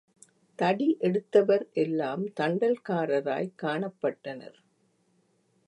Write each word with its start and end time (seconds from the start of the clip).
தடி 0.59 0.97
எடுத்தவர் 0.99 1.65
எல்லாம் 1.73 2.23
தண்டல்காரராய்க் 2.39 3.53
காணப்பட்டனர். 3.61 4.57